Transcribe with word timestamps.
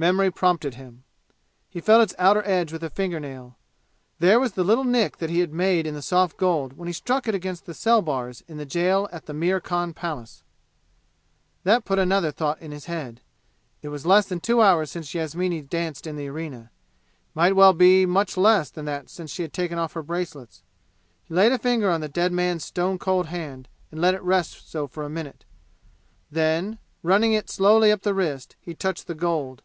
Memory 0.00 0.30
prompted 0.30 0.76
him. 0.76 1.04
He 1.68 1.82
felt 1.82 2.00
its 2.02 2.14
outer 2.18 2.42
edge 2.46 2.72
with 2.72 2.82
a 2.82 2.88
finger 2.88 3.20
nail. 3.20 3.58
There 4.18 4.40
was 4.40 4.52
the 4.52 4.64
little 4.64 4.82
nick 4.84 5.18
that 5.18 5.28
he 5.28 5.40
had 5.40 5.52
made 5.52 5.86
in 5.86 5.92
the 5.92 6.00
soft 6.00 6.38
gold 6.38 6.72
when 6.72 6.86
he 6.86 6.92
struck 6.94 7.28
it 7.28 7.34
against 7.34 7.66
the 7.66 7.74
cell 7.74 8.00
bars 8.00 8.42
in 8.48 8.56
the 8.56 8.64
jail 8.64 9.10
at 9.12 9.26
the 9.26 9.34
Mir 9.34 9.60
Khan 9.60 9.92
Palace! 9.92 10.42
That 11.64 11.84
put 11.84 11.98
another 11.98 12.30
thought 12.32 12.62
in 12.62 12.70
his 12.72 12.86
head. 12.86 13.20
It 13.82 13.88
was 13.88 14.06
less 14.06 14.24
than 14.26 14.40
two 14.40 14.62
hours 14.62 14.90
since 14.90 15.12
Yasmini 15.14 15.60
danced 15.68 16.06
in 16.06 16.16
the 16.16 16.28
arena. 16.28 16.70
It 17.28 17.36
might 17.36 17.52
well 17.54 17.74
be 17.74 18.06
much 18.06 18.38
less 18.38 18.70
than 18.70 18.86
that 18.86 19.10
since 19.10 19.30
she 19.30 19.42
had 19.42 19.52
taken 19.52 19.78
off 19.78 19.92
her 19.92 20.02
bracelets. 20.02 20.62
He 21.24 21.34
laid 21.34 21.52
a 21.52 21.58
finger 21.58 21.90
on 21.90 22.00
the 22.00 22.08
dead 22.08 22.32
man's 22.32 22.64
stone 22.64 22.98
cold 22.98 23.26
hand 23.26 23.68
and 23.92 24.00
let 24.00 24.14
it 24.14 24.22
rest 24.22 24.70
so 24.70 24.86
for 24.86 25.04
a 25.04 25.10
minute. 25.10 25.44
Then, 26.30 26.78
running 27.02 27.34
it 27.34 27.50
slowly 27.50 27.92
up 27.92 28.00
the 28.00 28.14
wrist, 28.14 28.56
he 28.62 28.72
touched 28.74 29.06
the 29.06 29.14
gold. 29.14 29.60